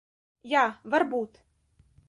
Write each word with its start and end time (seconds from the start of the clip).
Jā, 0.53 0.63
varbūt. 0.95 1.41